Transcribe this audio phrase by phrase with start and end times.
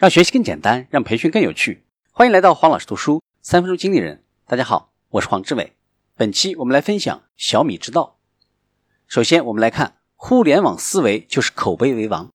[0.00, 1.84] 让学习更简单，让培训更有趣。
[2.10, 4.24] 欢迎来到黄老师读书三分钟经理人。
[4.46, 5.74] 大家好，我是黄志伟。
[6.16, 8.18] 本期我们来分享小米之道。
[9.06, 12.30] 首先，我们来看互联网思维就是口碑为王。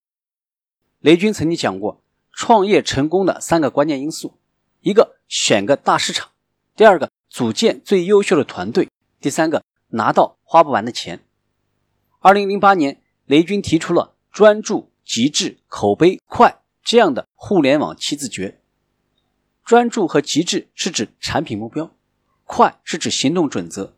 [1.00, 4.38] 雷军曾经讲过，创业成功的三个关键因素：
[4.82, 6.34] 一个选个大市场，
[6.76, 8.88] 第二个组建最优秀的团队，
[9.20, 11.26] 第三个拿到花不完的钱。
[12.20, 16.62] 二零零八年，雷军提出了专注、极致、口碑快。
[16.86, 18.62] 这样的互联网七字诀，
[19.64, 21.90] 专注和极致是指产品目标，
[22.44, 23.96] 快是指行动准则，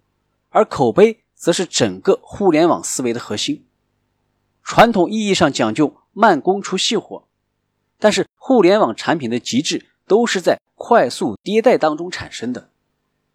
[0.52, 3.66] 而口碑则是整个互联网思维的核心。
[4.64, 7.28] 传统意义上讲究慢工出细活，
[8.00, 12.70] 但是互联网产品的极致都是在快速迭代当中产生的。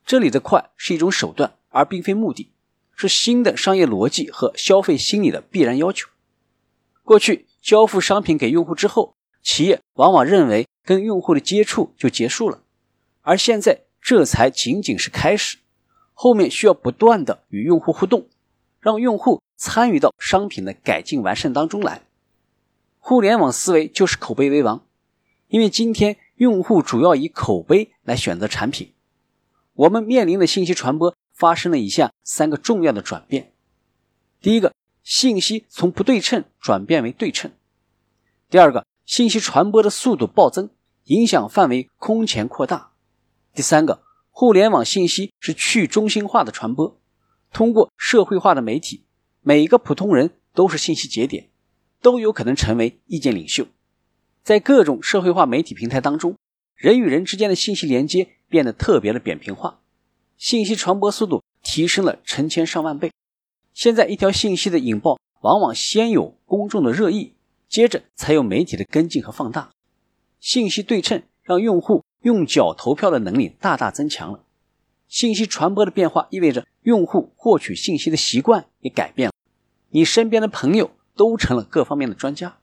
[0.07, 2.51] 这里的快是一种手段，而并非目的，
[2.97, 6.09] 是新的商业逻辑和消费心理的必然要求。
[7.03, 9.15] 过去交付商品给用户之后。
[9.43, 12.63] 企业往往认为跟用户的接触就结束了，
[13.23, 15.59] 而现在这才仅仅是开始，
[16.15, 18.29] 后面需要不断的与用户互动，
[18.81, 22.03] 让用户参与到商品的改进完善当中来。
[22.99, 24.87] 互联网思维就是口碑为王，
[25.49, 28.93] 因为今天用户主要以口碑来选择产品。
[29.75, 33.53] 我们面临的信息传播发生了以下三个重要的转变：
[34.41, 37.51] 第一个，信息从不对称转变为对称；
[38.49, 38.87] 第二个。
[39.05, 40.71] 信息传播的速度暴增，
[41.05, 42.93] 影响范围空前扩大。
[43.53, 47.01] 第三个，互联网信息是去中心化的传播，
[47.53, 49.05] 通过社会化的媒体，
[49.41, 51.51] 每个普通人都是信息节点，
[52.01, 53.67] 都有可能成为意见领袖。
[54.43, 56.37] 在各种社会化媒体平台当中，
[56.75, 59.81] 人与人之间的信息连接变得特别的扁平化，
[60.37, 63.13] 信息传播速度提升了成千上万倍。
[63.75, 67.35] 现在，一条信息的引爆往往先有公众的热议。
[67.73, 69.73] 接着才有媒体的跟进和放大，
[70.39, 74.45] 信息对称让用户用脚投票的能力大大增强了。
[75.09, 79.35] 信息传播的变化意味着用户获取信息的习惯也改变了。
[79.89, 82.59] 你身边的朋友都成了各方面的专家，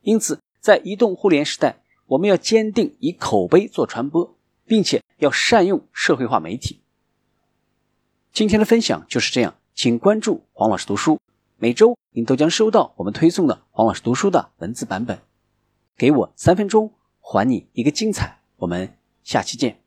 [0.00, 4.36] 因此在移动互联时代，我们要坚定以口碑做传播，
[4.66, 6.80] 并且要善用社会化媒体。
[8.32, 11.20] 今天的分享就是这样，请关注黄老师读书。
[11.62, 15.18] 每周您都将收到我们推送的黄老师读书的文字版本。
[15.94, 18.38] 给我三分钟，还你一个精彩。
[18.56, 19.79] 我们下期见。